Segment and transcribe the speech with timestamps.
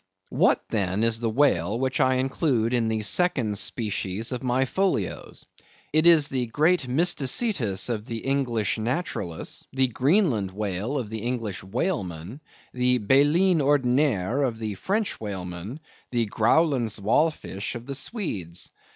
[0.31, 5.45] What then is the whale, which I include in the second species of my Folios?
[5.93, 11.63] It is the Great Mysticetus of the English naturalists; the Greenland Whale of the English
[11.63, 12.41] whalemen;
[12.73, 15.79] the Baleine Ordinaire of the French whalemen;
[16.09, 18.71] the Growlands Walfish of the Swedes.